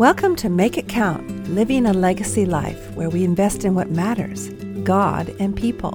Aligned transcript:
Welcome 0.00 0.34
to 0.36 0.48
Make 0.48 0.78
It 0.78 0.88
Count 0.88 1.50
Living 1.50 1.84
a 1.84 1.92
Legacy 1.92 2.46
Life, 2.46 2.90
where 2.92 3.10
we 3.10 3.22
invest 3.22 3.66
in 3.66 3.74
what 3.74 3.90
matters 3.90 4.48
God 4.82 5.28
and 5.38 5.54
people. 5.54 5.92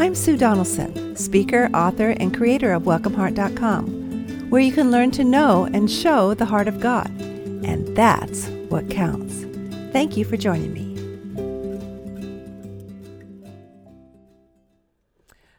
I'm 0.00 0.14
Sue 0.14 0.36
Donaldson, 0.36 1.16
speaker, 1.16 1.68
author, 1.74 2.10
and 2.10 2.32
creator 2.32 2.72
of 2.72 2.84
WelcomeHeart.com, 2.84 4.50
where 4.50 4.62
you 4.62 4.70
can 4.70 4.92
learn 4.92 5.10
to 5.10 5.24
know 5.24 5.64
and 5.64 5.90
show 5.90 6.32
the 6.32 6.44
heart 6.44 6.68
of 6.68 6.78
God. 6.78 7.08
And 7.18 7.88
that's 7.96 8.46
what 8.68 8.88
counts. 8.88 9.44
Thank 9.92 10.16
you 10.16 10.24
for 10.24 10.36
joining 10.36 10.72
me. 10.72 10.94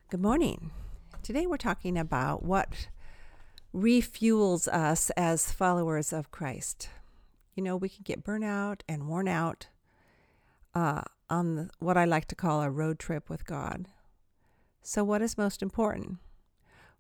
Good 0.09 0.21
morning. 0.21 0.71
Today 1.23 1.46
we're 1.46 1.57
talking 1.57 1.98
about 1.98 2.44
what 2.44 2.88
refuels 3.75 4.70
us 4.70 5.09
as 5.18 5.52
followers 5.52 6.14
of 6.14 6.32
Christ. 6.32 6.88
You 7.58 7.64
know, 7.64 7.76
we 7.76 7.90
can 7.90 8.04
get 8.04 8.23
burnout 8.23 8.81
and 8.88 9.08
worn 9.08 9.27
out 9.27 9.68
uh, 10.76 11.02
on 11.27 11.55
the, 11.55 11.70
what 11.80 11.98
I 11.98 12.05
like 12.05 12.26
to 12.26 12.36
call 12.36 12.62
a 12.62 12.70
road 12.70 13.00
trip 13.00 13.31
with 13.31 13.48
God. 13.48 13.88
So, 14.84 15.04
what 15.04 15.23
is 15.23 15.40
most 15.40 15.64
important? 15.64 16.20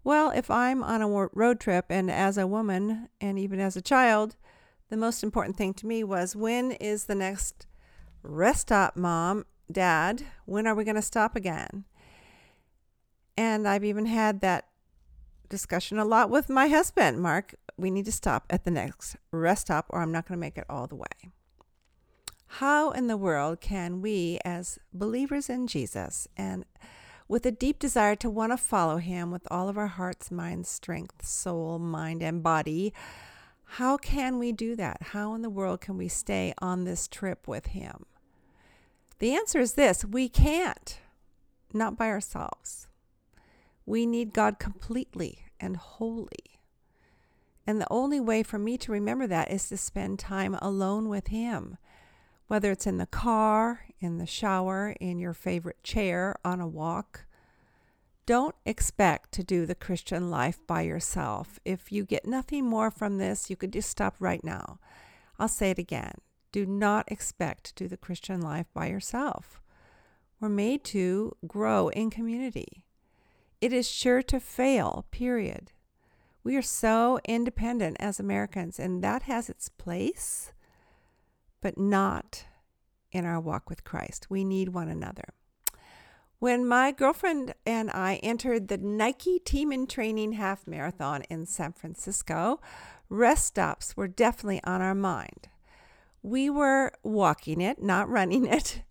Well, 0.03 0.31
if 0.31 0.49
I'm 0.49 0.81
on 0.81 1.03
a 1.03 1.07
road 1.07 1.59
trip 1.59 1.85
and 1.89 2.09
as 2.09 2.39
a 2.39 2.47
woman 2.47 3.07
and 3.21 3.37
even 3.37 3.59
as 3.59 3.77
a 3.77 3.83
child, 3.83 4.35
the 4.89 4.97
most 4.97 5.21
important 5.21 5.57
thing 5.57 5.75
to 5.75 5.85
me 5.85 6.03
was 6.03 6.35
when 6.35 6.71
is 6.71 7.05
the 7.05 7.13
next 7.13 7.67
rest 8.23 8.61
stop, 8.61 8.95
mom, 8.95 9.45
dad? 9.71 10.23
When 10.45 10.65
are 10.65 10.73
we 10.73 10.85
going 10.85 10.95
to 10.95 11.03
stop 11.03 11.35
again? 11.35 11.85
And 13.37 13.67
I've 13.67 13.83
even 13.83 14.07
had 14.07 14.41
that 14.41 14.65
discussion 15.49 15.99
a 15.99 16.05
lot 16.05 16.31
with 16.31 16.49
my 16.49 16.67
husband, 16.67 17.21
Mark. 17.21 17.53
We 17.77 17.91
need 17.91 18.05
to 18.05 18.11
stop 18.11 18.45
at 18.49 18.63
the 18.63 18.71
next 18.71 19.17
rest 19.31 19.63
stop, 19.63 19.85
or 19.89 20.01
I'm 20.01 20.11
not 20.11 20.27
going 20.27 20.37
to 20.37 20.41
make 20.41 20.57
it 20.57 20.65
all 20.69 20.87
the 20.87 20.95
way. 20.95 21.31
How 22.47 22.91
in 22.91 23.07
the 23.07 23.17
world 23.17 23.61
can 23.61 24.01
we, 24.01 24.39
as 24.43 24.79
believers 24.93 25.49
in 25.49 25.67
Jesus, 25.67 26.27
and 26.35 26.65
with 27.27 27.45
a 27.45 27.51
deep 27.51 27.77
desire 27.77 28.15
to 28.15 28.29
want 28.29 28.53
to 28.53 28.57
follow 28.57 28.97
him 28.97 29.31
with 29.31 29.45
all 29.51 29.69
of 29.69 29.77
our 29.77 29.87
hearts, 29.87 30.31
minds, 30.31 30.69
strength, 30.69 31.25
soul, 31.25 31.77
mind, 31.77 32.23
and 32.23 32.41
body, 32.41 32.93
how 33.71 33.97
can 33.97 34.39
we 34.39 34.51
do 34.53 34.75
that? 34.77 34.97
How 35.11 35.33
in 35.35 35.41
the 35.41 35.49
world 35.49 35.81
can 35.81 35.97
we 35.97 36.07
stay 36.07 36.53
on 36.59 36.85
this 36.85 37.07
trip 37.07 37.47
with 37.47 37.67
him? 37.67 38.05
The 39.19 39.35
answer 39.35 39.59
is 39.59 39.73
this 39.73 40.05
we 40.05 40.29
can't, 40.29 40.99
not 41.73 41.97
by 41.97 42.07
ourselves. 42.07 42.87
We 43.85 44.05
need 44.05 44.33
God 44.33 44.57
completely 44.57 45.45
and 45.59 45.75
wholly. 45.75 46.56
And 47.67 47.81
the 47.81 47.91
only 47.91 48.21
way 48.21 48.43
for 48.43 48.57
me 48.57 48.77
to 48.77 48.93
remember 48.93 49.27
that 49.27 49.51
is 49.51 49.67
to 49.67 49.77
spend 49.77 50.19
time 50.19 50.55
alone 50.61 51.09
with 51.09 51.27
Him, 51.27 51.77
whether 52.47 52.71
it's 52.71 52.87
in 52.87 52.97
the 52.97 53.05
car, 53.05 53.81
in 53.99 54.19
the 54.19 54.25
shower, 54.25 54.95
in 55.01 55.19
your 55.19 55.33
favorite 55.33 55.83
chair, 55.83 56.37
on 56.45 56.61
a 56.61 56.67
walk. 56.67 57.25
Don't 58.25 58.55
expect 58.65 59.33
to 59.33 59.43
do 59.43 59.65
the 59.65 59.75
Christian 59.75 60.31
life 60.31 60.59
by 60.65 60.81
yourself. 60.81 61.59
If 61.65 61.91
you 61.91 62.05
get 62.05 62.25
nothing 62.25 62.65
more 62.65 62.89
from 62.89 63.17
this, 63.17 63.49
you 63.49 63.57
could 63.57 63.73
just 63.73 63.89
stop 63.89 64.15
right 64.19 64.43
now. 64.45 64.79
I'll 65.37 65.49
say 65.49 65.71
it 65.71 65.77
again. 65.77 66.13
Do 66.53 66.65
not 66.65 67.11
expect 67.11 67.65
to 67.65 67.73
do 67.73 67.87
the 67.89 67.97
Christian 67.97 68.41
life 68.41 68.67
by 68.73 68.87
yourself. 68.87 69.61
We're 70.39 70.49
made 70.49 70.85
to 70.85 71.35
grow 71.45 71.89
in 71.89 72.11
community. 72.11 72.85
It 73.59 73.73
is 73.73 73.89
sure 73.89 74.21
to 74.23 74.39
fail, 74.39 75.05
period. 75.11 75.73
We 76.47 76.55
are 76.55 76.61
so 76.61 77.19
independent 77.25 77.97
as 77.99 78.21
Americans, 78.21 78.79
and 78.79 79.03
that 79.03 79.23
has 79.23 79.49
its 79.49 79.67
place, 79.67 80.53
but 81.59 81.77
not 81.77 82.45
in 83.11 83.25
our 83.25 83.37
walk 83.37 83.69
with 83.69 83.83
Christ. 83.83 84.27
We 84.29 84.45
need 84.45 84.69
one 84.69 84.87
another. 84.87 85.33
When 86.39 86.65
my 86.65 86.93
girlfriend 86.93 87.53
and 87.65 87.91
I 87.91 88.21
entered 88.23 88.69
the 88.69 88.77
Nike 88.77 89.39
Team 89.39 89.73
in 89.73 89.87
Training 89.87 90.31
Half 90.31 90.65
Marathon 90.65 91.23
in 91.23 91.45
San 91.45 91.73
Francisco, 91.73 92.61
rest 93.09 93.47
stops 93.47 93.97
were 93.97 94.07
definitely 94.07 94.63
on 94.63 94.81
our 94.81 94.95
mind. 94.95 95.49
We 96.23 96.49
were 96.49 96.93
walking 97.03 97.59
it, 97.59 97.83
not 97.83 98.07
running 98.07 98.45
it. 98.49 98.83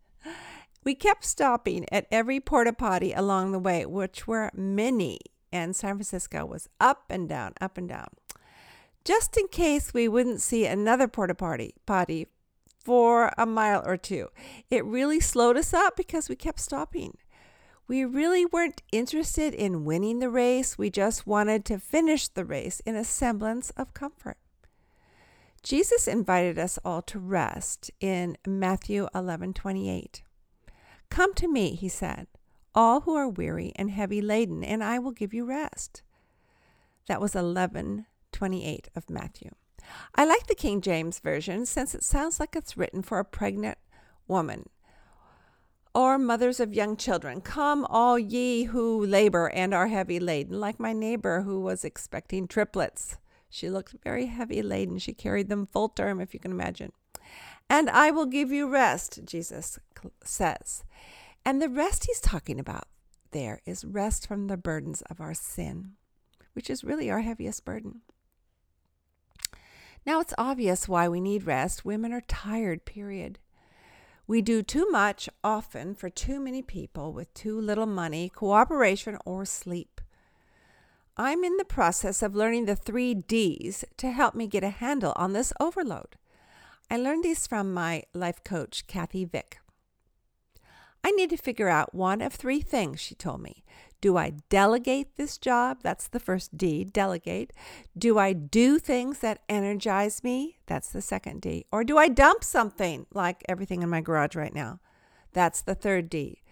We 0.84 0.94
kept 0.94 1.24
stopping 1.24 1.86
at 1.90 2.06
every 2.10 2.38
porta 2.38 2.74
potty 2.74 3.14
along 3.14 3.52
the 3.52 3.58
way, 3.58 3.86
which 3.86 4.26
were 4.26 4.50
many, 4.54 5.20
and 5.56 5.74
San 5.74 5.96
Francisco 5.96 6.44
was 6.44 6.68
up 6.80 7.04
and 7.10 7.28
down, 7.28 7.52
up 7.60 7.76
and 7.78 7.88
down. 7.88 8.08
Just 9.04 9.36
in 9.36 9.48
case 9.48 9.94
we 9.94 10.08
wouldn't 10.08 10.42
see 10.42 10.66
another 10.66 11.08
porta 11.08 11.34
potty, 11.34 11.74
potty 11.86 12.26
for 12.84 13.32
a 13.36 13.46
mile 13.46 13.82
or 13.84 13.96
two. 13.96 14.28
It 14.70 14.84
really 14.84 15.18
slowed 15.18 15.56
us 15.56 15.74
up 15.74 15.96
because 15.96 16.28
we 16.28 16.36
kept 16.36 16.60
stopping. 16.60 17.16
We 17.88 18.04
really 18.04 18.44
weren't 18.46 18.82
interested 18.92 19.54
in 19.54 19.84
winning 19.84 20.18
the 20.18 20.30
race. 20.30 20.76
We 20.76 20.90
just 20.90 21.26
wanted 21.26 21.64
to 21.66 21.78
finish 21.78 22.28
the 22.28 22.44
race 22.44 22.80
in 22.80 22.96
a 22.96 23.04
semblance 23.04 23.70
of 23.70 23.94
comfort. 23.94 24.38
Jesus 25.62 26.06
invited 26.06 26.58
us 26.60 26.78
all 26.84 27.02
to 27.02 27.18
rest 27.18 27.90
in 28.00 28.36
Matthew 28.46 29.08
11:28. 29.14 30.22
Come 31.10 31.34
to 31.34 31.48
me, 31.48 31.74
he 31.74 31.88
said, 31.88 32.28
all 32.76 33.00
who 33.00 33.14
are 33.14 33.28
weary 33.28 33.72
and 33.74 33.90
heavy 33.90 34.20
laden, 34.20 34.62
and 34.62 34.84
I 34.84 34.98
will 34.98 35.10
give 35.10 35.34
you 35.34 35.44
rest. 35.44 36.02
That 37.08 37.20
was 37.20 37.34
11:28 37.34 38.88
of 38.94 39.10
Matthew. 39.10 39.50
I 40.14 40.24
like 40.24 40.46
the 40.46 40.54
King 40.54 40.80
James 40.80 41.18
version 41.18 41.64
since 41.64 41.94
it 41.94 42.04
sounds 42.04 42.38
like 42.38 42.54
it's 42.54 42.76
written 42.76 43.02
for 43.02 43.18
a 43.18 43.24
pregnant 43.24 43.78
woman 44.28 44.68
or 45.96 46.18
mothers 46.18 46.60
of 46.60 46.74
young 46.74 46.94
children. 46.94 47.40
Come, 47.40 47.86
all 47.86 48.18
ye 48.18 48.64
who 48.64 49.04
labor 49.06 49.48
and 49.48 49.72
are 49.72 49.86
heavy 49.86 50.20
laden, 50.20 50.60
like 50.60 50.78
my 50.78 50.92
neighbor 50.92 51.40
who 51.40 51.58
was 51.58 51.84
expecting 51.84 52.46
triplets. 52.46 53.16
She 53.48 53.70
looked 53.70 53.94
very 54.04 54.26
heavy 54.26 54.60
laden. 54.60 54.98
She 54.98 55.14
carried 55.14 55.48
them 55.48 55.66
full 55.66 55.88
term, 55.88 56.20
if 56.20 56.34
you 56.34 56.40
can 56.40 56.50
imagine. 56.50 56.92
And 57.70 57.88
I 57.88 58.10
will 58.10 58.26
give 58.26 58.52
you 58.52 58.68
rest, 58.68 59.20
Jesus 59.24 59.78
says. 60.22 60.84
And 61.46 61.62
the 61.62 61.68
rest 61.68 62.06
he's 62.06 62.20
talking 62.20 62.58
about 62.58 62.88
there 63.30 63.60
is 63.64 63.84
rest 63.84 64.26
from 64.26 64.48
the 64.48 64.56
burdens 64.56 65.00
of 65.02 65.20
our 65.20 65.32
sin, 65.32 65.92
which 66.54 66.68
is 66.68 66.82
really 66.82 67.08
our 67.08 67.20
heaviest 67.20 67.64
burden. 67.64 68.00
Now 70.04 70.18
it's 70.18 70.34
obvious 70.36 70.88
why 70.88 71.08
we 71.08 71.20
need 71.20 71.46
rest. 71.46 71.84
Women 71.84 72.12
are 72.12 72.22
tired, 72.22 72.84
period. 72.84 73.38
We 74.26 74.42
do 74.42 74.60
too 74.60 74.88
much 74.90 75.28
often 75.44 75.94
for 75.94 76.10
too 76.10 76.40
many 76.40 76.62
people 76.62 77.12
with 77.12 77.32
too 77.32 77.60
little 77.60 77.86
money, 77.86 78.28
cooperation, 78.28 79.16
or 79.24 79.44
sleep. 79.44 80.00
I'm 81.16 81.44
in 81.44 81.58
the 81.58 81.64
process 81.64 82.22
of 82.24 82.34
learning 82.34 82.64
the 82.64 82.74
three 82.74 83.14
D's 83.14 83.84
to 83.98 84.10
help 84.10 84.34
me 84.34 84.48
get 84.48 84.64
a 84.64 84.70
handle 84.70 85.12
on 85.14 85.32
this 85.32 85.52
overload. 85.60 86.16
I 86.90 86.96
learned 86.96 87.22
these 87.22 87.46
from 87.46 87.72
my 87.72 88.02
life 88.12 88.42
coach, 88.42 88.88
Kathy 88.88 89.24
Vick. 89.24 89.60
I 91.06 91.12
need 91.12 91.30
to 91.30 91.36
figure 91.36 91.68
out 91.68 91.94
one 91.94 92.20
of 92.20 92.32
three 92.32 92.60
things, 92.60 92.98
she 92.98 93.14
told 93.14 93.40
me. 93.40 93.62
Do 94.00 94.16
I 94.16 94.32
delegate 94.48 95.14
this 95.14 95.38
job? 95.38 95.78
That's 95.84 96.08
the 96.08 96.18
first 96.18 96.58
D, 96.58 96.82
delegate. 96.82 97.52
Do 97.96 98.18
I 98.18 98.32
do 98.32 98.80
things 98.80 99.20
that 99.20 99.38
energize 99.48 100.24
me? 100.24 100.58
That's 100.66 100.88
the 100.88 101.00
second 101.00 101.42
D. 101.42 101.64
Or 101.70 101.84
do 101.84 101.96
I 101.96 102.08
dump 102.08 102.42
something 102.42 103.06
like 103.14 103.44
everything 103.48 103.84
in 103.84 103.88
my 103.88 104.00
garage 104.00 104.34
right 104.34 104.52
now? 104.52 104.80
That's 105.32 105.60
the 105.60 105.76
third 105.76 106.10
D. 106.10 106.42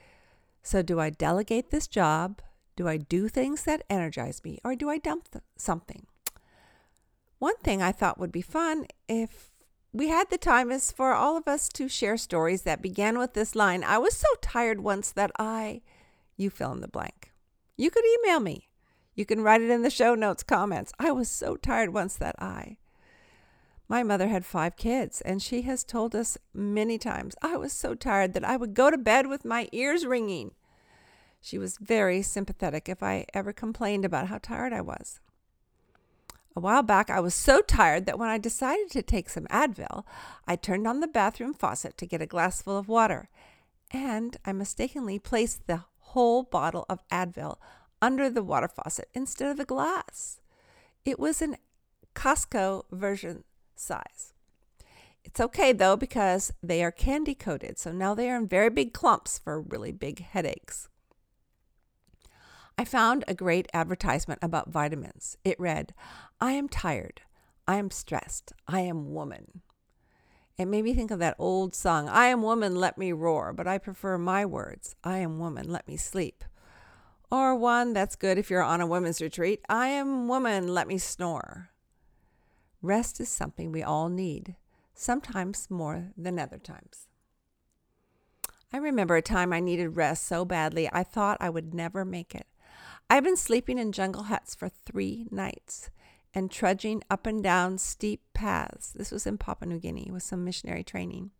So, 0.62 0.82
do 0.82 1.00
I 1.00 1.10
delegate 1.10 1.72
this 1.72 1.88
job? 1.88 2.41
Do 2.76 2.86
I 2.86 2.97
do 2.97 3.26
things 3.26 3.65
that 3.65 3.82
energize 3.91 4.44
me? 4.44 4.60
Or 4.65 4.76
do 4.76 4.88
I 4.88 4.98
dump 4.98 5.32
th- 5.32 5.42
something? 5.56 6.06
One 7.41 7.56
thing 7.56 7.82
I 7.82 7.91
thought 7.91 8.21
would 8.21 8.31
be 8.31 8.41
fun 8.41 8.86
if 9.09 9.50
we 9.95 10.09
had 10.09 10.29
the 10.29 10.37
time 10.37 10.73
is 10.73 10.91
for 10.91 11.15
all 11.15 11.37
of 11.37 11.47
us 11.47 11.69
to 11.69 11.89
share 11.89 12.17
stories 12.17 12.63
that 12.63 12.83
began 12.83 13.17
with 13.17 13.35
this 13.35 13.55
line 13.55 13.85
I 13.85 13.97
was 13.97 14.17
so 14.17 14.27
tired 14.43 14.81
once 14.81 15.13
that 15.13 15.31
I, 15.39 15.83
you 16.37 16.51
fill 16.51 16.73
in 16.73 16.81
the 16.81 16.89
blank. 16.89 17.33
You 17.77 17.93
could 17.93 18.05
email 18.05 18.41
me. 18.41 18.69
You 19.15 19.25
can 19.25 19.41
write 19.41 19.63
it 19.63 19.71
in 19.71 19.83
the 19.83 19.91
show 19.91 20.17
notes 20.17 20.43
comments. 20.43 20.93
I 20.99 21.13
was 21.13 21.31
so 21.31 21.55
tired 21.55 21.95
once 21.95 22.17
that 22.17 22.35
I. 22.41 22.79
My 23.89 24.03
mother 24.03 24.27
had 24.27 24.45
five 24.45 24.77
kids, 24.77 25.21
and 25.21 25.41
she 25.41 25.63
has 25.63 25.85
told 25.85 26.17
us 26.17 26.39
many 26.53 26.99
times 26.99 27.37
I 27.41 27.57
was 27.57 27.73
so 27.73 27.95
tired 27.95 28.33
that 28.33 28.45
I 28.45 28.57
would 28.57 28.75
go 28.75 28.91
to 28.91 28.99
bed 28.99 29.29
with 29.29 29.45
my 29.45 29.69
ears 29.71 30.05
ringing. 30.05 30.53
She 31.41 31.57
was 31.57 31.79
very 31.79 32.21
sympathetic 32.23 32.89
if 32.89 33.01
I 33.01 33.27
ever 33.33 33.53
complained 33.53 34.05
about 34.05 34.27
how 34.27 34.39
tired 34.39 34.73
I 34.73 34.81
was. 34.81 35.21
A 36.56 36.60
while 36.60 36.83
back, 36.84 37.10
I 37.10 37.18
was 37.18 37.34
so 37.34 37.60
tired 37.62 38.06
that 38.06 38.18
when 38.18 38.28
I 38.28 38.39
decided 38.39 38.91
to 38.91 39.03
take 39.03 39.28
some 39.28 39.47
Advil, 39.47 40.04
I 40.47 40.54
turned 40.54 40.86
on 40.86 41.01
the 41.01 41.09
bathroom 41.09 41.53
faucet 41.53 41.98
to 41.98 42.06
get 42.06 42.22
a 42.22 42.27
glassful 42.27 42.78
of 42.78 42.89
water, 42.89 43.28
and 43.91 44.36
I 44.45 44.53
mistakenly 44.53 45.18
placed 45.18 45.66
the 45.66 45.83
whole 45.98 46.45
bottle 46.45 46.86
of 46.89 47.06
Advil 47.09 47.56
under 48.01 48.30
the 48.30 48.42
water 48.42 48.68
faucet 48.68 49.09
instead 49.15 49.51
of 49.51 49.56
the 49.56 49.65
glass. 49.65 50.41
It 51.04 51.18
was 51.18 51.42
an 51.42 51.56
Costco 52.15 52.84
version 52.92 53.42
size. 53.74 54.33
It's 55.24 55.41
okay 55.41 55.72
though 55.72 55.97
because 55.97 56.53
they 56.62 56.84
are 56.84 56.92
candy 56.92 57.34
coated, 57.34 57.78
so 57.78 57.91
now 57.91 58.15
they 58.15 58.30
are 58.30 58.36
in 58.36 58.47
very 58.47 58.71
big 58.71 58.92
clumps 58.92 59.39
for 59.39 59.60
really 59.60 59.91
big 59.91 60.21
headaches. 60.21 60.89
I 62.76 62.84
found 62.84 63.24
a 63.26 63.34
great 63.34 63.68
advertisement 63.72 64.41
about 64.42 64.71
vitamins. 64.71 65.36
It 65.44 65.59
read, 65.60 65.94
I 66.41 66.53
am 66.53 66.68
tired. 66.68 67.22
I 67.66 67.76
am 67.76 67.91
stressed. 67.91 68.53
I 68.66 68.80
am 68.80 69.12
woman. 69.15 69.62
It 70.56 70.66
made 70.66 70.84
me 70.84 70.94
think 70.94 71.10
of 71.10 71.18
that 71.18 71.34
old 71.38 71.74
song, 71.74 72.09
I 72.09 72.26
am 72.26 72.42
woman, 72.42 72.76
let 72.76 72.97
me 72.97 73.10
roar, 73.12 73.53
but 73.53 73.66
I 73.66 73.78
prefer 73.78 74.16
my 74.18 74.47
words, 74.47 74.94
I 75.03 75.18
am 75.18 75.41
woman, 75.41 75.68
let 75.68 75.88
me 75.88 75.97
sleep. 75.97 76.44
Or 77.28 77.56
one 77.56 77.92
that's 77.92 78.15
good 78.15 78.38
if 78.38 78.50
you're 78.50 78.62
on 78.62 78.80
a 78.80 78.86
women's 78.86 79.21
retreat, 79.21 79.62
I 79.68 79.88
am 79.88 80.28
woman, 80.28 80.68
let 80.68 80.86
me 80.86 80.97
snore. 80.98 81.71
Rest 82.82 83.18
is 83.18 83.28
something 83.28 83.72
we 83.72 83.82
all 83.82 84.09
need, 84.09 84.54
sometimes 84.94 85.68
more 85.71 86.12
than 86.16 86.38
other 86.38 86.59
times. 86.59 87.09
I 88.72 88.76
remember 88.76 89.16
a 89.16 89.22
time 89.22 89.53
I 89.53 89.59
needed 89.59 89.97
rest 89.97 90.24
so 90.24 90.44
badly 90.44 90.88
I 90.92 91.03
thought 91.03 91.38
I 91.41 91.50
would 91.50 91.74
never 91.74 92.04
make 92.04 92.32
it. 92.32 92.47
I've 93.10 93.24
been 93.24 93.36
sleeping 93.36 93.78
in 93.78 93.92
jungle 93.92 94.24
huts 94.24 94.54
for 94.54 94.68
three 94.68 95.27
nights 95.30 95.91
and 96.34 96.51
trudging 96.51 97.03
up 97.10 97.27
and 97.27 97.42
down 97.42 97.78
steep 97.78 98.22
paths. 98.34 98.92
This 98.92 99.10
was 99.10 99.27
in 99.27 99.39
Papua 99.39 99.68
New 99.68 99.78
Guinea 99.78 100.10
with 100.10 100.22
some 100.22 100.45
missionary 100.45 100.83
training. 100.83 101.30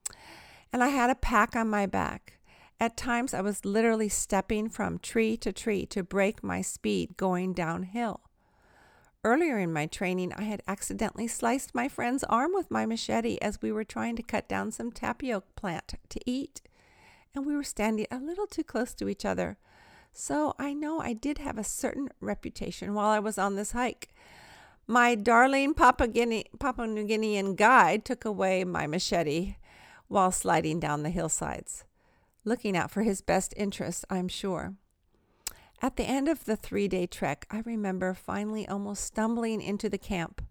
And 0.73 0.85
I 0.85 0.89
had 0.89 1.11
a 1.11 1.15
pack 1.15 1.57
on 1.57 1.69
my 1.69 1.87
back. 1.87 2.39
At 2.81 2.97
times, 2.97 3.33
I 3.35 3.41
was 3.41 3.65
literally 3.65 4.09
stepping 4.09 4.69
from 4.69 4.99
tree 4.99 5.37
to 5.39 5.53
tree 5.53 5.87
to 5.87 6.03
break 6.03 6.43
my 6.43 6.61
speed 6.61 7.17
going 7.17 7.53
downhill. 7.53 8.21
Earlier 9.23 9.59
in 9.59 9.73
my 9.73 9.87
training, 9.87 10.33
I 10.35 10.43
had 10.43 10.63
accidentally 10.69 11.29
sliced 11.29 11.75
my 11.75 11.89
friend's 11.89 12.25
arm 12.25 12.51
with 12.53 12.71
my 12.71 12.85
machete 12.85 13.39
as 13.41 13.63
we 13.63 13.73
were 13.73 13.85
trying 13.85 14.17
to 14.17 14.23
cut 14.23 14.49
down 14.49 14.71
some 14.71 14.93
tapioca 14.93 15.47
plant 15.57 15.95
to 16.11 16.21
eat. 16.27 16.61
And 17.35 17.47
we 17.47 17.57
were 17.57 17.65
standing 17.65 18.07
a 18.11 18.19
little 18.19 18.47
too 18.47 18.65
close 18.65 18.93
to 18.95 19.09
each 19.09 19.25
other. 19.25 19.57
So 20.17 20.55
I 20.61 20.75
know 20.75 21.01
I 21.01 21.13
did 21.13 21.39
have 21.39 21.59
a 21.59 21.65
certain 21.65 22.09
reputation 22.21 22.95
while 22.95 23.09
I 23.09 23.19
was 23.19 23.37
on 23.37 23.57
this 23.57 23.73
hike. 23.73 24.15
My 24.87 25.17
darling 25.17 25.75
Papua, 25.75 26.07
Guinea, 26.07 26.45
Papua 26.61 26.87
New 26.87 27.05
Guinean 27.05 27.57
guide 27.57 28.05
took 28.05 28.25
away 28.25 28.63
my 28.63 28.87
machete 28.87 29.57
while 30.07 30.31
sliding 30.31 30.79
down 30.79 31.03
the 31.03 31.11
hillsides, 31.11 31.85
looking 32.45 32.77
out 32.77 32.93
for 32.93 33.03
his 33.03 33.23
best 33.23 33.55
interests, 33.57 34.05
I'm 34.09 34.29
sure. 34.29 34.75
At 35.83 35.97
the 35.97 36.05
end 36.05 36.29
of 36.29 36.45
the 36.45 36.57
three 36.57 36.87
day 36.87 37.07
trek, 37.09 37.45
I 37.51 37.63
remember 37.65 38.15
finally 38.15 38.69
almost 38.69 39.03
stumbling 39.03 39.61
into 39.61 39.89
the 39.89 39.99
camp. 39.99 40.43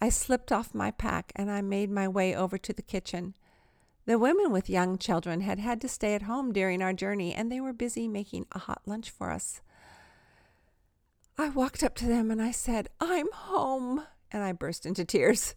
I 0.00 0.08
slipped 0.08 0.50
off 0.50 0.74
my 0.74 0.90
pack 0.90 1.30
and 1.36 1.48
I 1.48 1.60
made 1.60 1.90
my 1.90 2.08
way 2.08 2.34
over 2.34 2.58
to 2.58 2.72
the 2.72 2.82
kitchen. 2.82 3.34
The 4.06 4.18
women 4.18 4.50
with 4.50 4.70
young 4.70 4.98
children 4.98 5.40
had 5.40 5.58
had 5.58 5.80
to 5.82 5.88
stay 5.88 6.14
at 6.14 6.22
home 6.22 6.52
during 6.52 6.82
our 6.82 6.92
journey 6.92 7.34
and 7.34 7.50
they 7.50 7.60
were 7.60 7.72
busy 7.72 8.08
making 8.08 8.46
a 8.52 8.58
hot 8.58 8.82
lunch 8.86 9.10
for 9.10 9.30
us. 9.30 9.60
I 11.38 11.48
walked 11.48 11.82
up 11.82 11.94
to 11.96 12.06
them 12.06 12.30
and 12.30 12.42
I 12.42 12.50
said, 12.50 12.88
I'm 13.00 13.30
home. 13.32 14.04
And 14.32 14.42
I 14.42 14.52
burst 14.52 14.86
into 14.86 15.04
tears. 15.04 15.54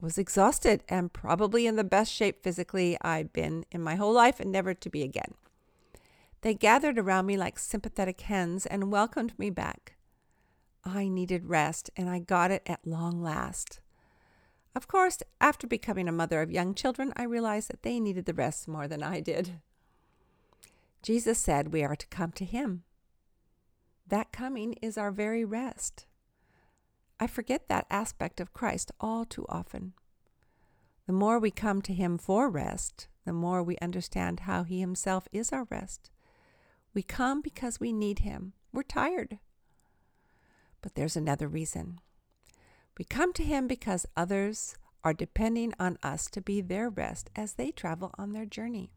I 0.00 0.04
was 0.04 0.18
exhausted 0.18 0.82
and 0.88 1.12
probably 1.12 1.66
in 1.66 1.76
the 1.76 1.84
best 1.84 2.12
shape 2.12 2.42
physically 2.42 2.98
I'd 3.00 3.32
been 3.32 3.64
in 3.70 3.82
my 3.82 3.94
whole 3.94 4.12
life 4.12 4.40
and 4.40 4.50
never 4.50 4.74
to 4.74 4.90
be 4.90 5.02
again. 5.02 5.34
They 6.42 6.54
gathered 6.54 6.98
around 6.98 7.26
me 7.26 7.36
like 7.36 7.58
sympathetic 7.58 8.20
hens 8.22 8.66
and 8.66 8.90
welcomed 8.90 9.38
me 9.38 9.50
back. 9.50 9.94
I 10.84 11.08
needed 11.08 11.48
rest, 11.48 11.90
and 11.96 12.10
I 12.10 12.18
got 12.18 12.50
it 12.50 12.62
at 12.66 12.84
long 12.84 13.22
last. 13.22 13.80
Of 14.74 14.88
course, 14.88 15.18
after 15.40 15.66
becoming 15.66 16.08
a 16.08 16.12
mother 16.12 16.40
of 16.40 16.50
young 16.50 16.74
children, 16.74 17.12
I 17.16 17.24
realized 17.24 17.68
that 17.68 17.82
they 17.82 18.00
needed 18.00 18.24
the 18.24 18.32
rest 18.32 18.66
more 18.66 18.88
than 18.88 19.02
I 19.02 19.20
did. 19.20 19.60
Jesus 21.02 21.38
said 21.38 21.72
we 21.72 21.84
are 21.84 21.96
to 21.96 22.06
come 22.06 22.32
to 22.32 22.44
Him. 22.44 22.84
That 24.06 24.32
coming 24.32 24.74
is 24.74 24.96
our 24.96 25.10
very 25.10 25.44
rest. 25.44 26.06
I 27.20 27.26
forget 27.26 27.68
that 27.68 27.86
aspect 27.90 28.40
of 28.40 28.52
Christ 28.52 28.92
all 29.00 29.24
too 29.24 29.44
often. 29.48 29.92
The 31.06 31.12
more 31.12 31.38
we 31.38 31.50
come 31.50 31.82
to 31.82 31.92
Him 31.92 32.16
for 32.16 32.48
rest, 32.48 33.08
the 33.24 33.32
more 33.32 33.62
we 33.62 33.76
understand 33.78 34.40
how 34.40 34.62
He 34.62 34.80
Himself 34.80 35.28
is 35.32 35.52
our 35.52 35.66
rest. 35.70 36.10
We 36.94 37.02
come 37.02 37.40
because 37.40 37.80
we 37.80 37.92
need 37.92 38.20
Him. 38.20 38.54
We're 38.72 38.82
tired. 38.82 39.38
But 40.80 40.94
there's 40.94 41.16
another 41.16 41.48
reason. 41.48 42.00
We 42.98 43.04
come 43.04 43.32
to 43.34 43.42
Him 43.42 43.66
because 43.66 44.06
others 44.16 44.76
are 45.04 45.14
depending 45.14 45.74
on 45.80 45.98
us 46.02 46.28
to 46.30 46.40
be 46.40 46.60
their 46.60 46.88
rest 46.88 47.30
as 47.34 47.54
they 47.54 47.70
travel 47.70 48.12
on 48.18 48.32
their 48.32 48.46
journey. 48.46 48.92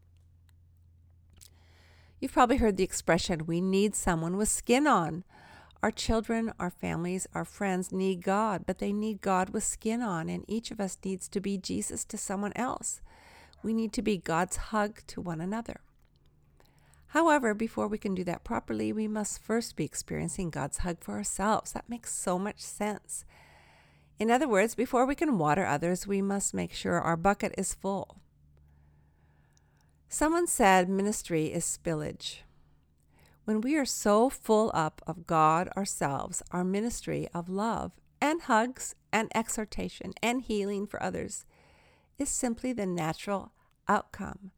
You've 2.20 2.32
probably 2.32 2.56
heard 2.56 2.76
the 2.76 2.84
expression, 2.84 3.46
we 3.46 3.60
need 3.60 3.94
someone 3.94 4.36
with 4.36 4.48
skin 4.48 4.86
on. 4.86 5.24
Our 5.82 5.90
children, 5.90 6.52
our 6.58 6.70
families, 6.70 7.26
our 7.34 7.44
friends 7.44 7.92
need 7.92 8.22
God, 8.22 8.64
but 8.66 8.78
they 8.78 8.92
need 8.92 9.20
God 9.20 9.50
with 9.50 9.64
skin 9.64 10.00
on, 10.00 10.28
and 10.28 10.44
each 10.48 10.70
of 10.70 10.80
us 10.80 10.96
needs 11.04 11.28
to 11.28 11.40
be 11.40 11.58
Jesus 11.58 12.04
to 12.06 12.16
someone 12.16 12.52
else. 12.56 13.02
We 13.62 13.74
need 13.74 13.92
to 13.94 14.02
be 14.02 14.16
God's 14.16 14.56
hug 14.56 15.00
to 15.08 15.20
one 15.20 15.40
another. 15.40 15.80
However, 17.08 17.54
before 17.54 17.88
we 17.88 17.98
can 17.98 18.14
do 18.14 18.24
that 18.24 18.44
properly, 18.44 18.92
we 18.92 19.06
must 19.06 19.42
first 19.42 19.76
be 19.76 19.84
experiencing 19.84 20.50
God's 20.50 20.78
hug 20.78 20.98
for 21.00 21.14
ourselves. 21.14 21.72
That 21.72 21.88
makes 21.88 22.14
so 22.14 22.38
much 22.38 22.60
sense. 22.60 23.24
In 24.18 24.30
other 24.30 24.48
words, 24.48 24.74
before 24.74 25.04
we 25.04 25.14
can 25.14 25.38
water 25.38 25.66
others, 25.66 26.06
we 26.06 26.22
must 26.22 26.54
make 26.54 26.72
sure 26.72 27.00
our 27.00 27.16
bucket 27.16 27.54
is 27.58 27.74
full. 27.74 28.16
Someone 30.08 30.46
said 30.46 30.88
ministry 30.88 31.46
is 31.46 31.64
spillage. 31.64 32.38
When 33.44 33.60
we 33.60 33.76
are 33.76 33.84
so 33.84 34.30
full 34.30 34.70
up 34.74 35.02
of 35.06 35.26
God 35.26 35.68
ourselves, 35.76 36.42
our 36.50 36.64
ministry 36.64 37.28
of 37.34 37.48
love 37.48 37.92
and 38.20 38.42
hugs 38.42 38.94
and 39.12 39.30
exhortation 39.34 40.14
and 40.22 40.42
healing 40.42 40.86
for 40.86 41.02
others 41.02 41.44
is 42.18 42.28
simply 42.28 42.72
the 42.72 42.86
natural 42.86 43.52
outcome. 43.86 44.50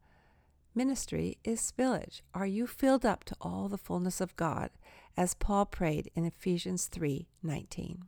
Ministry 0.73 1.37
is 1.43 1.59
spillage. 1.59 2.21
Are 2.33 2.47
you 2.47 2.65
filled 2.65 3.05
up 3.05 3.25
to 3.25 3.35
all 3.41 3.67
the 3.67 3.77
fullness 3.77 4.21
of 4.21 4.35
God, 4.35 4.69
as 5.17 5.33
Paul 5.33 5.65
prayed 5.65 6.09
in 6.15 6.23
Ephesians 6.23 6.87
3:19? 6.87 8.07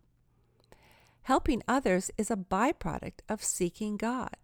Helping 1.23 1.61
others 1.67 2.11
is 2.17 2.31
a 2.31 2.35
byproduct 2.35 3.19
of 3.29 3.43
seeking 3.43 3.97
God 3.97 4.35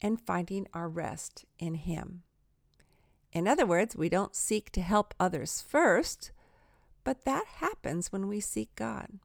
and 0.00 0.20
finding 0.20 0.66
our 0.72 0.88
rest 0.88 1.44
in 1.58 1.74
Him. 1.74 2.22
In 3.32 3.46
other 3.46 3.66
words, 3.66 3.94
we 3.94 4.08
don't 4.08 4.34
seek 4.34 4.70
to 4.72 4.80
help 4.80 5.14
others 5.20 5.60
first, 5.60 6.30
but 7.04 7.24
that 7.24 7.44
happens 7.56 8.10
when 8.10 8.26
we 8.26 8.40
seek 8.40 8.74
God. 8.74 9.18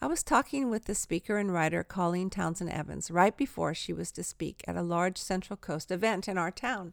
I 0.00 0.06
was 0.08 0.22
talking 0.22 0.68
with 0.68 0.84
the 0.84 0.94
speaker 0.94 1.38
and 1.38 1.52
writer 1.52 1.82
Colleen 1.82 2.28
Townsend 2.28 2.70
Evans 2.70 3.10
right 3.10 3.34
before 3.36 3.72
she 3.72 3.92
was 3.92 4.12
to 4.12 4.22
speak 4.22 4.62
at 4.66 4.76
a 4.76 4.82
large 4.82 5.16
Central 5.16 5.56
Coast 5.56 5.90
event 5.90 6.28
in 6.28 6.36
our 6.36 6.50
town. 6.50 6.92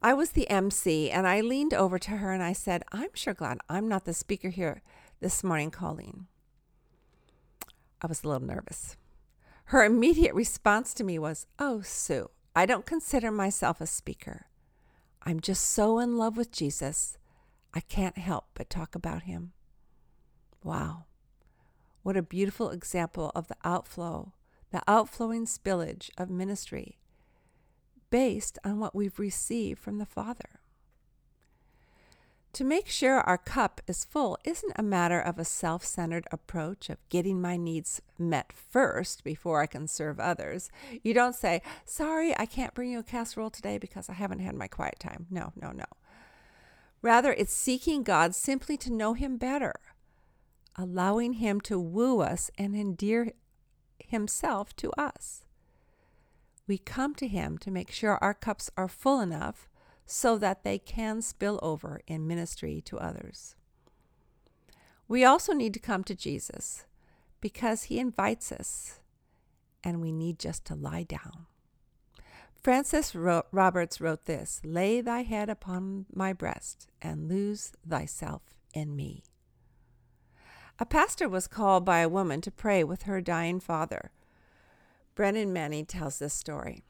I 0.00 0.14
was 0.14 0.30
the 0.30 0.48
MC 0.48 1.10
and 1.10 1.26
I 1.26 1.40
leaned 1.40 1.74
over 1.74 1.98
to 1.98 2.12
her 2.12 2.32
and 2.32 2.42
I 2.42 2.52
said, 2.52 2.84
I'm 2.92 3.10
sure 3.14 3.34
glad 3.34 3.58
I'm 3.68 3.88
not 3.88 4.04
the 4.04 4.14
speaker 4.14 4.50
here 4.50 4.82
this 5.20 5.42
morning, 5.42 5.72
Colleen. 5.72 6.26
I 8.00 8.06
was 8.06 8.22
a 8.22 8.28
little 8.28 8.46
nervous. 8.46 8.96
Her 9.66 9.84
immediate 9.84 10.34
response 10.34 10.94
to 10.94 11.04
me 11.04 11.18
was, 11.18 11.46
Oh, 11.58 11.82
Sue, 11.82 12.30
I 12.54 12.64
don't 12.66 12.86
consider 12.86 13.30
myself 13.30 13.80
a 13.80 13.86
speaker. 13.86 14.46
I'm 15.22 15.40
just 15.40 15.64
so 15.64 15.98
in 15.98 16.16
love 16.16 16.36
with 16.36 16.52
Jesus, 16.52 17.18
I 17.74 17.80
can't 17.80 18.16
help 18.16 18.46
but 18.54 18.70
talk 18.70 18.94
about 18.94 19.22
him. 19.22 19.52
Wow. 20.62 21.04
What 22.02 22.16
a 22.16 22.22
beautiful 22.22 22.70
example 22.70 23.30
of 23.34 23.48
the 23.48 23.56
outflow, 23.64 24.32
the 24.70 24.82
outflowing 24.88 25.44
spillage 25.44 26.10
of 26.16 26.30
ministry 26.30 26.98
based 28.10 28.58
on 28.64 28.78
what 28.78 28.94
we've 28.94 29.18
received 29.18 29.78
from 29.78 29.98
the 29.98 30.06
Father. 30.06 30.60
To 32.58 32.64
make 32.64 32.88
sure 32.88 33.20
our 33.20 33.38
cup 33.38 33.80
is 33.86 34.04
full 34.04 34.36
isn't 34.42 34.72
a 34.74 34.82
matter 34.82 35.20
of 35.20 35.38
a 35.38 35.44
self 35.44 35.84
centered 35.84 36.26
approach 36.32 36.90
of 36.90 37.08
getting 37.08 37.40
my 37.40 37.56
needs 37.56 38.02
met 38.18 38.52
first 38.52 39.22
before 39.22 39.62
I 39.62 39.66
can 39.66 39.86
serve 39.86 40.18
others. 40.18 40.68
You 41.04 41.14
don't 41.14 41.36
say, 41.36 41.62
Sorry, 41.84 42.36
I 42.36 42.46
can't 42.46 42.74
bring 42.74 42.90
you 42.90 42.98
a 42.98 43.04
casserole 43.04 43.50
today 43.50 43.78
because 43.78 44.08
I 44.08 44.14
haven't 44.14 44.40
had 44.40 44.56
my 44.56 44.66
quiet 44.66 44.98
time. 44.98 45.26
No, 45.30 45.52
no, 45.54 45.70
no. 45.70 45.84
Rather, 47.00 47.32
it's 47.32 47.52
seeking 47.52 48.02
God 48.02 48.34
simply 48.34 48.76
to 48.78 48.92
know 48.92 49.14
Him 49.14 49.36
better, 49.36 49.74
allowing 50.74 51.34
Him 51.34 51.60
to 51.60 51.78
woo 51.78 52.18
us 52.18 52.50
and 52.58 52.74
endear 52.74 53.34
Himself 54.00 54.74
to 54.78 54.90
us. 54.98 55.44
We 56.66 56.78
come 56.78 57.14
to 57.14 57.28
Him 57.28 57.56
to 57.58 57.70
make 57.70 57.92
sure 57.92 58.18
our 58.20 58.34
cups 58.34 58.68
are 58.76 58.88
full 58.88 59.20
enough 59.20 59.68
so 60.10 60.38
that 60.38 60.64
they 60.64 60.78
can 60.78 61.20
spill 61.20 61.58
over 61.62 62.00
in 62.06 62.26
ministry 62.26 62.80
to 62.80 62.98
others. 62.98 63.54
We 65.06 65.22
also 65.22 65.52
need 65.52 65.74
to 65.74 65.80
come 65.80 66.02
to 66.04 66.14
Jesus 66.14 66.86
because 67.42 67.84
he 67.84 67.98
invites 67.98 68.50
us 68.50 69.00
and 69.84 70.00
we 70.00 70.10
need 70.10 70.38
just 70.38 70.64
to 70.66 70.74
lie 70.74 71.02
down. 71.02 71.46
Frances 72.60 73.14
Roberts 73.14 74.00
wrote 74.00 74.24
this 74.24 74.60
Lay 74.64 75.02
thy 75.02 75.22
head 75.22 75.50
upon 75.50 76.06
my 76.12 76.32
breast 76.32 76.88
and 77.02 77.28
lose 77.28 77.72
thyself 77.86 78.42
in 78.72 78.96
me. 78.96 79.24
A 80.78 80.86
pastor 80.86 81.28
was 81.28 81.46
called 81.46 81.84
by 81.84 81.98
a 82.00 82.08
woman 82.08 82.40
to 82.40 82.50
pray 82.50 82.82
with 82.82 83.02
her 83.02 83.20
dying 83.20 83.60
father. 83.60 84.10
Brennan 85.14 85.52
Manning 85.52 85.84
tells 85.84 86.18
this 86.18 86.34
story. 86.34 86.84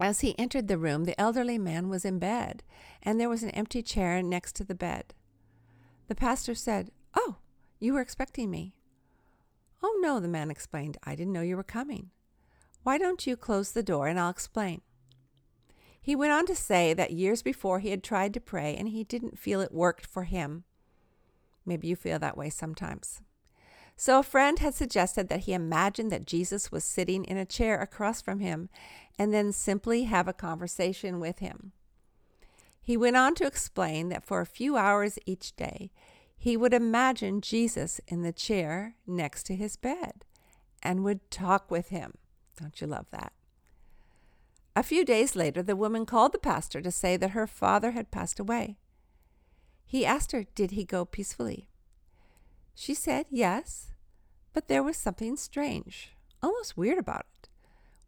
As 0.00 0.20
he 0.20 0.38
entered 0.38 0.68
the 0.68 0.78
room, 0.78 1.04
the 1.04 1.18
elderly 1.20 1.58
man 1.58 1.88
was 1.88 2.04
in 2.04 2.18
bed, 2.18 2.62
and 3.02 3.20
there 3.20 3.28
was 3.28 3.42
an 3.42 3.50
empty 3.50 3.82
chair 3.82 4.22
next 4.22 4.56
to 4.56 4.64
the 4.64 4.74
bed. 4.74 5.14
The 6.08 6.14
pastor 6.14 6.54
said, 6.54 6.90
Oh, 7.14 7.36
you 7.78 7.94
were 7.94 8.00
expecting 8.00 8.50
me. 8.50 8.74
Oh, 9.82 9.98
no, 10.00 10.20
the 10.20 10.28
man 10.28 10.50
explained. 10.50 10.98
I 11.04 11.14
didn't 11.14 11.32
know 11.32 11.42
you 11.42 11.56
were 11.56 11.62
coming. 11.62 12.10
Why 12.82 12.98
don't 12.98 13.26
you 13.26 13.36
close 13.36 13.72
the 13.72 13.82
door 13.82 14.08
and 14.08 14.18
I'll 14.18 14.30
explain? 14.30 14.82
He 16.00 16.14
went 16.14 16.32
on 16.32 16.44
to 16.46 16.54
say 16.54 16.92
that 16.92 17.12
years 17.12 17.42
before 17.42 17.78
he 17.78 17.90
had 17.90 18.02
tried 18.02 18.34
to 18.34 18.40
pray 18.40 18.76
and 18.76 18.88
he 18.88 19.04
didn't 19.04 19.38
feel 19.38 19.60
it 19.60 19.72
worked 19.72 20.04
for 20.04 20.24
him. 20.24 20.64
Maybe 21.64 21.88
you 21.88 21.96
feel 21.96 22.18
that 22.18 22.36
way 22.36 22.50
sometimes. 22.50 23.22
So 23.96 24.18
a 24.18 24.24
friend 24.24 24.58
had 24.58 24.74
suggested 24.74 25.28
that 25.28 25.40
he 25.40 25.52
imagine 25.52 26.08
that 26.08 26.26
Jesus 26.26 26.72
was 26.72 26.84
sitting 26.84 27.24
in 27.24 27.36
a 27.36 27.46
chair 27.46 27.80
across 27.80 28.20
from 28.20 28.40
him 28.40 28.68
and 29.18 29.32
then 29.32 29.52
simply 29.52 30.04
have 30.04 30.26
a 30.26 30.32
conversation 30.32 31.20
with 31.20 31.38
him. 31.38 31.72
He 32.82 32.96
went 32.96 33.16
on 33.16 33.34
to 33.36 33.46
explain 33.46 34.08
that 34.08 34.24
for 34.24 34.40
a 34.40 34.46
few 34.46 34.76
hours 34.76 35.18
each 35.24 35.56
day, 35.56 35.90
he 36.36 36.56
would 36.56 36.74
imagine 36.74 37.40
Jesus 37.40 38.00
in 38.08 38.22
the 38.22 38.32
chair 38.32 38.96
next 39.06 39.44
to 39.44 39.54
his 39.54 39.76
bed 39.76 40.24
and 40.82 41.02
would 41.02 41.30
talk 41.30 41.70
with 41.70 41.88
him. 41.88 42.14
Don't 42.60 42.80
you 42.80 42.86
love 42.86 43.06
that? 43.10 43.32
A 44.76 44.82
few 44.82 45.04
days 45.04 45.36
later, 45.36 45.62
the 45.62 45.76
woman 45.76 46.04
called 46.04 46.32
the 46.32 46.38
pastor 46.38 46.82
to 46.82 46.90
say 46.90 47.16
that 47.16 47.30
her 47.30 47.46
father 47.46 47.92
had 47.92 48.10
passed 48.10 48.40
away. 48.40 48.76
He 49.86 50.04
asked 50.04 50.32
her, 50.32 50.44
Did 50.54 50.72
he 50.72 50.84
go 50.84 51.04
peacefully? 51.04 51.68
She 52.74 52.94
said, 52.94 53.26
Yes, 53.30 53.92
but 54.52 54.68
there 54.68 54.82
was 54.82 54.96
something 54.96 55.36
strange, 55.36 56.16
almost 56.42 56.76
weird 56.76 56.98
about 56.98 57.26
it. 57.42 57.48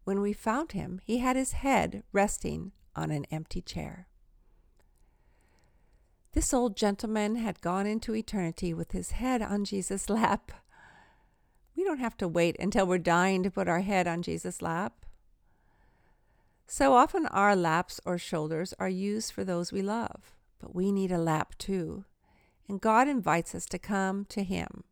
When 0.03 0.21
we 0.21 0.33
found 0.33 0.71
him, 0.71 1.01
he 1.03 1.17
had 1.19 1.35
his 1.35 1.53
head 1.53 2.03
resting 2.11 2.71
on 2.95 3.11
an 3.11 3.25
empty 3.31 3.61
chair. 3.61 4.07
This 6.33 6.53
old 6.53 6.77
gentleman 6.77 7.35
had 7.37 7.61
gone 7.61 7.87
into 7.87 8.15
eternity 8.15 8.73
with 8.73 8.91
his 8.91 9.11
head 9.11 9.41
on 9.41 9.65
Jesus' 9.65 10.09
lap. 10.09 10.51
We 11.75 11.83
don't 11.83 11.99
have 11.99 12.17
to 12.17 12.27
wait 12.27 12.55
until 12.59 12.85
we're 12.85 12.99
dying 12.99 13.43
to 13.43 13.51
put 13.51 13.67
our 13.67 13.81
head 13.81 14.07
on 14.07 14.21
Jesus' 14.21 14.61
lap. 14.61 15.05
So 16.67 16.93
often 16.93 17.25
our 17.27 17.55
laps 17.55 17.99
or 18.05 18.17
shoulders 18.17 18.73
are 18.77 18.89
used 18.89 19.31
for 19.31 19.43
those 19.43 19.71
we 19.71 19.81
love, 19.81 20.35
but 20.59 20.75
we 20.75 20.91
need 20.91 21.11
a 21.11 21.17
lap 21.17 21.57
too. 21.57 22.03
And 22.67 22.81
God 22.81 23.07
invites 23.07 23.55
us 23.55 23.65
to 23.67 23.79
come 23.79 24.25
to 24.25 24.43
Him, 24.43 24.83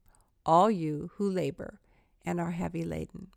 all 0.46 0.72
you 0.72 1.12
who 1.16 1.30
labor 1.30 1.80
and 2.26 2.40
are 2.40 2.52
heavy 2.52 2.84
laden. 2.84 3.28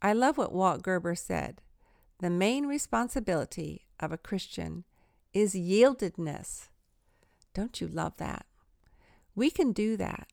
I 0.00 0.12
love 0.12 0.38
what 0.38 0.52
Walt 0.52 0.82
Gerber 0.82 1.14
said. 1.14 1.60
The 2.20 2.30
main 2.30 2.66
responsibility 2.66 3.86
of 4.00 4.12
a 4.12 4.18
Christian 4.18 4.84
is 5.32 5.54
yieldedness. 5.54 6.68
Don't 7.54 7.80
you 7.80 7.88
love 7.88 8.16
that? 8.18 8.46
We 9.34 9.50
can 9.50 9.72
do 9.72 9.96
that. 9.96 10.28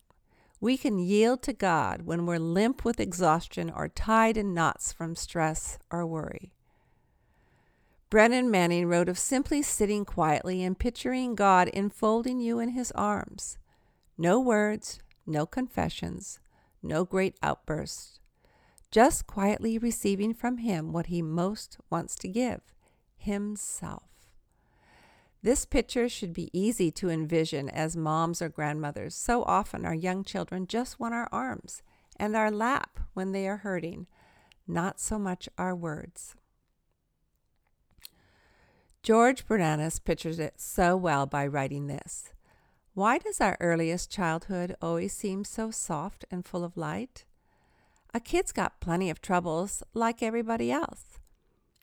We 0.60 0.76
can 0.76 0.98
yield 0.98 1.42
to 1.44 1.52
God 1.52 2.02
when 2.02 2.26
we're 2.26 2.38
limp 2.38 2.84
with 2.84 3.00
exhaustion 3.00 3.70
or 3.70 3.88
tied 3.88 4.36
in 4.36 4.52
knots 4.52 4.92
from 4.92 5.16
stress 5.16 5.78
or 5.90 6.06
worry. 6.06 6.52
Brennan 8.10 8.50
Manning 8.50 8.88
wrote 8.88 9.08
of 9.08 9.20
simply 9.20 9.62
sitting 9.62 10.04
quietly 10.04 10.64
and 10.64 10.76
picturing 10.76 11.36
God 11.36 11.70
enfolding 11.72 12.40
you 12.40 12.58
in 12.58 12.70
his 12.70 12.90
arms. 12.90 13.56
No 14.18 14.40
words, 14.40 14.98
no 15.28 15.46
confessions, 15.46 16.40
no 16.82 17.04
great 17.04 17.36
outbursts. 17.40 18.18
Just 18.90 19.28
quietly 19.28 19.78
receiving 19.78 20.34
from 20.34 20.58
him 20.58 20.92
what 20.92 21.06
he 21.06 21.22
most 21.22 21.78
wants 21.88 22.16
to 22.16 22.26
give 22.26 22.74
himself. 23.16 24.08
This 25.40 25.64
picture 25.64 26.08
should 26.08 26.32
be 26.32 26.50
easy 26.52 26.90
to 26.90 27.10
envision 27.10 27.68
as 27.68 27.96
moms 27.96 28.42
or 28.42 28.48
grandmothers. 28.48 29.14
So 29.14 29.44
often 29.44 29.86
our 29.86 29.94
young 29.94 30.24
children 30.24 30.66
just 30.66 30.98
want 30.98 31.14
our 31.14 31.28
arms 31.30 31.80
and 32.16 32.34
our 32.34 32.50
lap 32.50 32.98
when 33.14 33.30
they 33.30 33.46
are 33.46 33.58
hurting, 33.58 34.08
not 34.66 34.98
so 34.98 35.16
much 35.16 35.48
our 35.56 35.76
words. 35.76 36.34
George 39.02 39.46
Bernanos 39.46 40.02
pictures 40.02 40.38
it 40.38 40.60
so 40.60 40.96
well 40.96 41.26
by 41.26 41.46
writing 41.46 41.86
this. 41.86 42.32
Why 42.92 43.18
does 43.18 43.40
our 43.40 43.56
earliest 43.60 44.10
childhood 44.10 44.76
always 44.82 45.12
seem 45.12 45.44
so 45.44 45.70
soft 45.70 46.24
and 46.30 46.44
full 46.44 46.64
of 46.64 46.76
light? 46.76 47.24
A 48.12 48.20
kid's 48.20 48.52
got 48.52 48.80
plenty 48.80 49.08
of 49.08 49.22
troubles 49.22 49.82
like 49.94 50.22
everybody 50.22 50.70
else, 50.70 51.18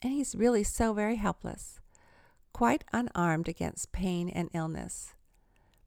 and 0.00 0.12
he's 0.12 0.36
really 0.36 0.62
so 0.62 0.92
very 0.92 1.16
helpless 1.16 1.80
quite 2.58 2.82
unarmed 2.92 3.46
against 3.46 3.92
pain 3.92 4.28
and 4.28 4.50
illness. 4.52 5.14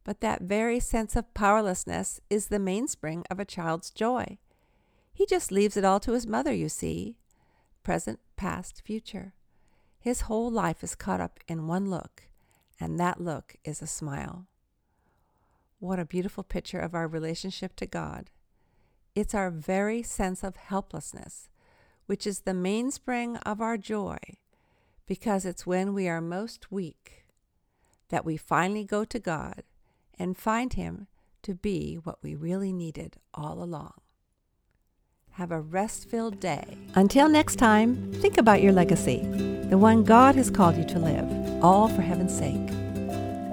But 0.06 0.22
that 0.22 0.44
very 0.44 0.80
sense 0.80 1.18
of 1.18 1.34
powerlessness 1.34 2.22
is 2.30 2.48
the 2.48 2.60
mainspring 2.60 3.26
of 3.30 3.42
a 3.42 3.46
child's 3.46 3.90
joy. 3.90 4.38
He 5.12 5.26
just 5.26 5.52
leaves 5.52 5.76
it 5.76 5.84
all 5.84 6.00
to 6.00 6.14
his 6.14 6.26
mother, 6.26 6.54
you 6.54 6.70
see 6.70 7.18
present, 7.84 8.20
past, 8.38 8.84
future. 8.86 9.34
His 10.02 10.22
whole 10.22 10.50
life 10.50 10.84
is 10.84 10.96
caught 10.96 11.22
up 11.22 11.40
in 11.48 11.68
one 11.68 11.88
look, 11.88 12.24
and 12.80 13.00
that 13.00 13.22
look 13.22 13.56
is 13.64 13.84
a 13.84 13.88
smile. 13.88 14.48
What 15.78 16.00
a 16.00 16.06
beautiful 16.06 16.44
picture 16.44 16.80
of 16.80 16.96
our 16.96 17.08
relationship 17.08 17.76
to 17.76 17.86
God. 17.86 18.32
It's 19.14 19.36
our 19.36 19.52
very 19.52 20.02
sense 20.02 20.44
of 20.44 20.56
helplessness, 20.56 21.50
which 22.08 22.26
is 22.26 22.42
the 22.42 22.56
mainspring 22.56 23.38
of 23.38 23.62
our 23.62 23.78
joy 23.78 24.18
because 25.06 25.46
it's 25.46 25.68
when 25.68 25.94
we 25.94 26.08
are 26.08 26.20
most 26.20 26.72
weak 26.72 27.26
that 28.10 28.26
we 28.26 28.38
finally 28.38 28.84
go 28.84 29.06
to 29.06 29.20
God 29.20 29.62
and 30.18 30.36
find 30.36 30.74
Him 30.74 31.08
to 31.44 31.54
be 31.54 31.96
what 31.96 32.24
we 32.24 32.34
really 32.34 32.74
needed 32.74 33.18
all 33.36 33.62
along. 33.62 33.94
Have 35.36 35.52
a 35.52 35.62
rest 35.62 36.10
filled 36.10 36.40
day. 36.40 36.78
Until 36.96 37.30
next 37.30 37.56
time, 37.56 38.12
think 38.16 38.38
about 38.38 38.62
your 38.62 38.74
legacy, 38.74 39.20
the 39.70 39.78
one 39.78 40.04
God 40.04 40.36
has 40.36 40.50
called 40.50 40.76
you 40.76 40.84
to 40.86 41.00
live, 41.00 41.64
all 41.64 41.88
for 41.88 42.02
heaven's 42.02 42.38
sake. 42.38 42.70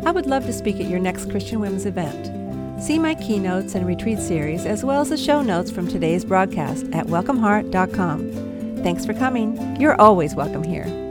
I 0.04 0.10
would 0.10 0.26
love 0.26 0.44
to 0.46 0.52
speak 0.52 0.76
at 0.76 0.90
your 0.90 0.98
next 0.98 1.30
Christian 1.30 1.60
Women's 1.60 1.86
event. 1.86 2.82
See 2.82 2.98
my 2.98 3.14
keynotes 3.14 3.74
and 3.74 3.86
retreat 3.86 4.18
series, 4.18 4.66
as 4.66 4.84
well 4.84 5.00
as 5.00 5.10
the 5.10 5.16
show 5.16 5.40
notes 5.40 5.70
from 5.70 5.86
today's 5.86 6.24
broadcast 6.24 6.86
at 6.92 7.06
welcomeheart.com. 7.06 8.82
Thanks 8.82 9.06
for 9.06 9.14
coming. 9.14 9.80
You're 9.80 10.00
always 10.00 10.34
welcome 10.34 10.64
here. 10.64 11.07